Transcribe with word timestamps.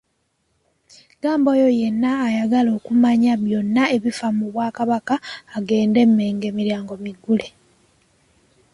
Agamba 1.13 1.47
oyo 1.55 1.67
yenna 1.79 2.11
ayagala 2.27 2.69
okumanya 2.77 3.31
byonna 3.43 3.83
ebifa 3.95 4.27
mu 4.37 4.45
Bwakabaka 4.53 5.15
agende 5.57 5.97
e 6.05 6.07
Mmengo 6.09 6.45
emiryango 6.51 6.93
miggule. 7.05 7.47